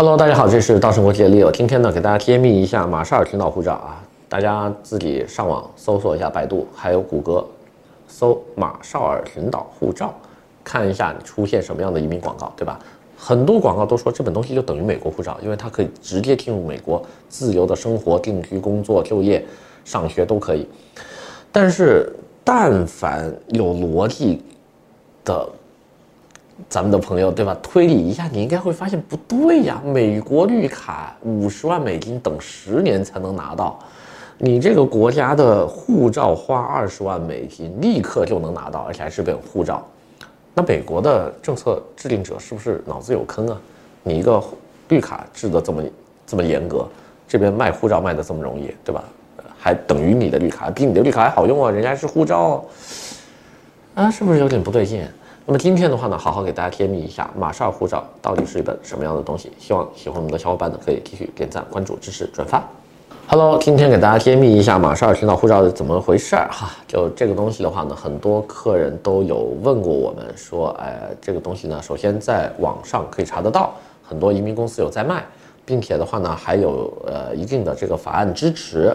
[0.00, 1.50] Hello，大家好，这是稻盛国际的 Leo。
[1.50, 7.44] 今天呢，给大家揭秘一下马绍尔群岛护照啊，大家自己上网搜索一下百度，还有谷歌，
[8.06, 10.14] 搜马绍尔群岛护照，
[10.62, 12.78] 看一下出现什么样的移民广告，对吧？
[13.16, 19.44] 很多广告都说这本东西就等于美国护照，因为它可以直接进入美国，自由的生活、定居、工作、就业、
[19.84, 20.64] 上学都可以。
[21.50, 22.08] 但是，
[22.44, 24.44] 但凡有逻辑
[25.24, 25.48] 的。
[26.68, 27.56] 咱们的朋友对吧？
[27.62, 29.80] 推理一下，你应该会发现不对呀。
[29.84, 33.78] 美国绿卡五十万美金等十年才能拿到，
[34.38, 39.86] 你这个国家的护照花二十万美金立刻就能拿到，而且还是本护照。
[40.54, 43.60] 那美国的政策制定者是不是脑子有坑啊？
[44.02, 44.42] 你一个
[44.88, 45.82] 绿卡制得这么
[46.26, 46.86] 这么严格，
[47.28, 49.04] 这边卖护照卖得这么容易，对吧？
[49.56, 51.70] 还等于你的绿卡比你的绿卡还好用啊？
[51.70, 52.64] 人家是护照
[53.94, 55.06] 啊，是不是有点不对劲？
[55.50, 59.50] 那么今天的话呢，好好给大家揭秘一下马绍尔护照到底是一本什么样的东西。
[59.58, 62.62] 希望喜欢我们的小伙伴呢，可以继续点赞、关注、支持、转发。
[63.28, 66.72] Hello，今天给大家揭秘一下马绍尔群岛护照是怎么回事儿哈。
[66.86, 73.72] 就这个东西的话呢，很多客人都有问过我们说，哎，这个东西呢，首先在网上可以查得到，
[74.06, 75.24] 很多移民公司有在卖，
[75.64, 78.94] 并且的话呢，还有呃一定的这个法案支持。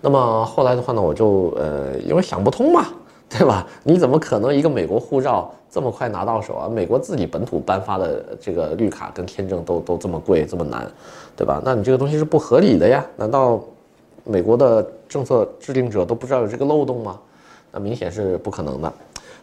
[0.00, 2.86] 那么后来的话呢，我就呃因为想不通嘛。
[3.28, 3.66] 对吧？
[3.82, 6.68] 你怎么可能一个美国护照这么快拿到手啊？
[6.68, 10.88] 美国自己本土颁发的这个绿卡跟签证都都这么贵这么难，
[11.36, 11.60] 对吧？
[11.64, 13.04] 那你这个东西是不合理的呀？
[13.16, 13.60] 难道
[14.22, 17.18] 美国的政策制定者都不知道有这个漏洞吗？
[17.72, 18.92] 那明显是不可能的。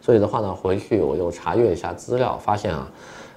[0.02, 2.88] 所以的话呢，回去我又查阅一下资料，发现啊，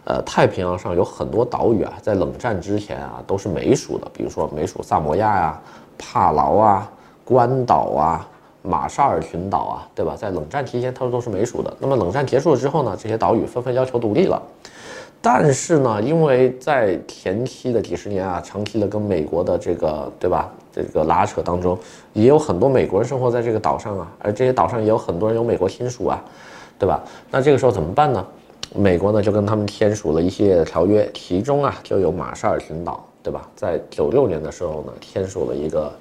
[0.05, 5.61] 呃，太平洋上有很多岛屿啊，在冷战之前啊都是美属的，比如说美属萨摩亚呀、
[5.99, 6.91] 帕劳啊、
[7.25, 8.29] 关岛啊。
[8.67, 10.17] 马绍尔群岛啊，对吧？
[10.17, 11.75] 在冷战期间，它都是美属的。
[11.79, 14.43] 那么冷战结束了之后呢，这些岛屿纷纷要求独立了。
[15.23, 20.53] 但是呢，因为在前期的几十年啊，长期的跟美国的这个，对吧？
[20.73, 21.79] 这个拉扯当中，
[22.13, 26.23] 也有很多美国人生活在这个岛上啊，而这些岛上也有很多人有美国亲属啊，
[26.79, 27.03] 对吧？
[27.31, 28.25] 那这个时候怎么办呢？
[28.75, 33.49] 美国呢就跟他们签署了一系列的条约，其中啊就有马绍尔群岛，对吧？
[33.57, 35.93] 在九六年的时候呢，签署了一个。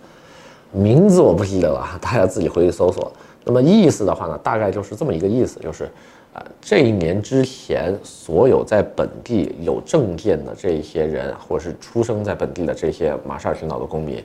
[0.76, 3.12] 名字我不记得了，大家自己回去搜索。
[3.46, 5.90] 那么意思的话呢，大概就是这么一个意思，就是，
[6.34, 14.22] 呃，这一年之前，所有在本地有证件的这些人，或者是出生在本地的这些马绍尔群岛的公民，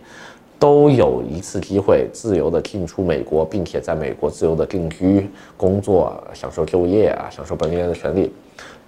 [0.59, 8.33] 都有一次机会自由的进出美国，并且在美国自由的定居、工作、享受就业啊，享受本地人的权利。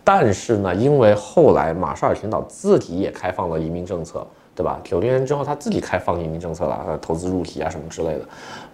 [0.03, 4.27] 但是呢，因为后来马绍尔群岛自己也开放了移民政策。
[4.55, 4.79] 对吧？
[4.85, 8.21] 九零年之后，他自己开放移民政策了，投资入籍啊什么之类的。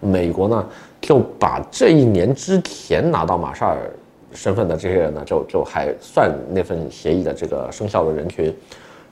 [0.01, 0.65] 美国呢，
[0.99, 3.89] 就把这一年之前拿到马绍尔
[4.33, 8.53] 身份的这些人呢，就就还算那份协议的这个生效的人群。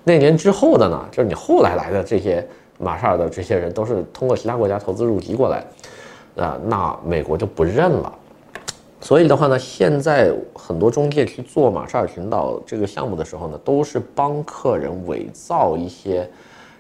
[0.04, 2.46] 那年之后的呢，就是你后来来的这些
[2.78, 5.64] 马绍尔的这些人，都是通过其他国家投资入籍过来，
[6.36, 8.14] 啊，那美国就不认了。
[9.00, 16.30] 所以的话呢，现在很多中介去做马绍尔群岛这个项目的时候呢，都是帮客人伪造一些。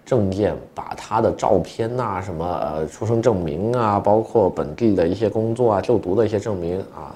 [0.07, 7.13] 证件，把他的照片呐、什么呃出生证明啊，包括本地的一些工作啊、就读的一些证明啊，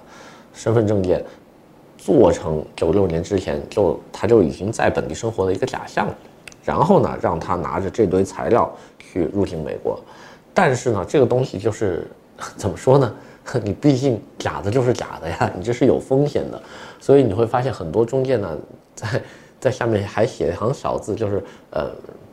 [0.54, 1.24] 身份证件，
[1.98, 6.06] 做成九六年之前就他就已经在本地生活的一个假象，
[6.66, 8.70] 然后呢，让他拿着这堆材料
[9.00, 9.98] 去入境美国，
[10.54, 12.06] 但是呢，这个东西就是
[12.58, 13.10] 怎么说呢？
[13.64, 16.62] 你毕竟假的就是假的呀， 你这是有风险的，
[17.00, 18.58] 所以你会发现很多中介呢，
[18.94, 19.22] 在
[19.62, 21.90] 在下面还写一行小字，就是呃。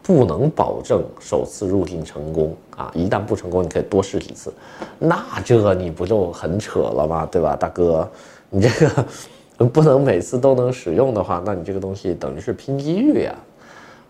[0.08, 2.90] 不能保证首次入境成功啊！
[2.94, 4.50] 一旦不成功，你可以多试几次，
[4.98, 7.28] 那这你不就很扯了吗？
[7.30, 8.08] 对吧，大哥？
[8.48, 13.34] 你这个不能每次都能使用的话，那你这个东西等于是拼机遇呀！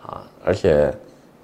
[0.07, 0.95] 啊，而且，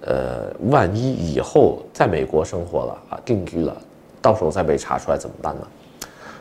[0.03, 3.77] 呃，万一以后在美国生活了啊，定居了，
[4.23, 5.67] 到时候再被查出来怎么办呢？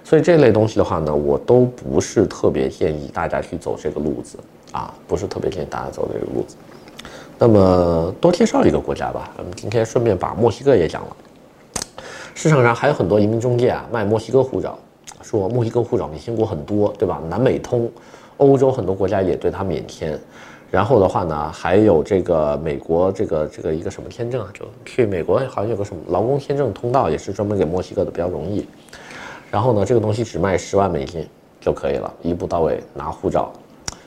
[0.03, 4.37] 所以这类东西的话呢，我都不是特别建议大家去走这个路子
[4.71, 6.55] 啊，不是特别建议大家走这个路子。
[7.45, 11.17] 那么多介绍一个国家吧，我们今天顺便把墨西哥也讲了。
[12.33, 14.79] 市场上还有很多移民中介啊，卖墨西哥护照，
[15.21, 17.21] 说墨西哥护照免签国很多，对吧？
[17.27, 17.91] 南美通，
[18.37, 20.17] 欧洲很多国家也对它免签。
[20.71, 28.65] 然后的话呢，还有这个美国这个这个一个什么签证啊，就去美国好像有个什么劳工签证通道，也是专门给墨西哥的，比较容易。
[29.51, 31.27] 然后呢，这个东西只卖十万美金
[31.59, 33.51] 就可以了，一步到位拿护照，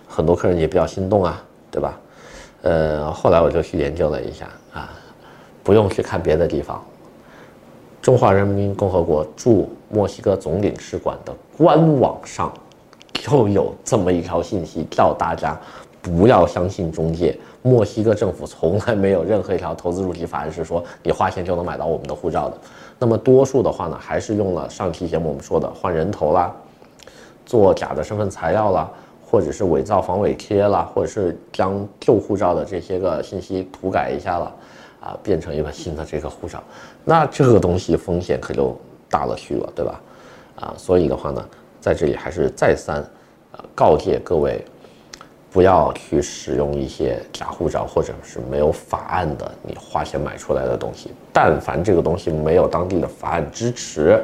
[0.09, 2.01] 很多客人也比较心动啊，对吧？
[2.63, 4.91] 呃，后来我就去研究了一下啊，
[5.63, 6.83] 不用去看别的地方，
[8.03, 12.53] 中华人民共和国驻墨西哥总领事馆的官网上
[13.13, 15.59] 就有这么一条信息，叫大家
[16.03, 17.39] 不要相信中介。
[17.63, 22.57] 墨西哥政府从来没有任何一条投资入籍法案是说你花钱就能买到我们的护照的。
[22.99, 26.55] 那么多数的话呢，还是用了上期节目我们说的换人头啦，
[27.45, 28.89] 做假的身份材料啦，
[29.29, 34.55] 或者是伪造防伪贴啦，或者是将旧护照的这些个信息涂改一下了，
[35.01, 36.63] 啊，变成一个新的这个护照，
[37.05, 38.75] 那这个东西风险可就
[39.11, 40.01] 大了去了，对吧？
[40.61, 41.45] 啊，所以的话呢，
[41.81, 43.05] 在这里还是再三，
[43.53, 44.65] 呃，告诫各位。
[45.49, 51.13] 不要去使用一些假护照，或者是没有法案的你花钱买出来的东西。
[51.33, 54.23] 但凡这个东西没有当地的法案支持，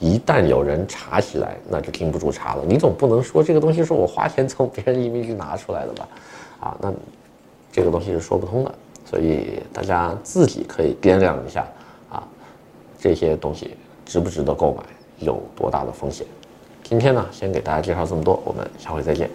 [0.00, 2.64] 一旦有人查起来，那就经不住查了。
[2.66, 6.08] 你总不能说这个东西是我花钱从别人移民局拿出来的吧？
[6.58, 6.92] 啊，那
[7.70, 8.74] 这个东西是说不通的。
[9.04, 11.66] 所以大家自己可以掂量一下
[12.08, 12.22] 啊，
[12.98, 13.76] 这些东西
[14.06, 14.82] 值不值得购买，
[15.18, 16.26] 有多大的风险。
[16.82, 19.28] 今天呢，先给大家介绍这么多，我们下回再见。